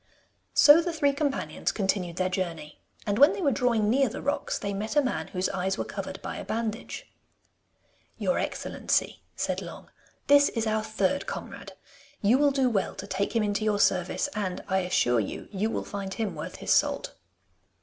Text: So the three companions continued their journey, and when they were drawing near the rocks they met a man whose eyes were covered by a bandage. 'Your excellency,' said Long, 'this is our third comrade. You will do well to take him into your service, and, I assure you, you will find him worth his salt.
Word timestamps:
So 0.55 0.81
the 0.81 0.91
three 0.93 1.13
companions 1.13 1.71
continued 1.71 2.15
their 2.15 2.27
journey, 2.27 2.79
and 3.05 3.19
when 3.19 3.33
they 3.33 3.41
were 3.43 3.51
drawing 3.51 3.87
near 3.87 4.09
the 4.09 4.23
rocks 4.23 4.57
they 4.57 4.73
met 4.73 4.95
a 4.95 5.01
man 5.03 5.27
whose 5.27 5.47
eyes 5.49 5.77
were 5.77 5.85
covered 5.85 6.19
by 6.23 6.37
a 6.37 6.43
bandage. 6.43 7.05
'Your 8.17 8.39
excellency,' 8.39 9.21
said 9.35 9.61
Long, 9.61 9.91
'this 10.25 10.49
is 10.49 10.65
our 10.65 10.81
third 10.83 11.27
comrade. 11.27 11.73
You 12.19 12.39
will 12.39 12.49
do 12.49 12.67
well 12.67 12.95
to 12.95 13.05
take 13.05 13.35
him 13.35 13.43
into 13.43 13.63
your 13.63 13.79
service, 13.79 14.27
and, 14.33 14.63
I 14.67 14.79
assure 14.79 15.19
you, 15.19 15.47
you 15.51 15.69
will 15.69 15.83
find 15.85 16.15
him 16.15 16.33
worth 16.33 16.55
his 16.55 16.73
salt. 16.73 17.13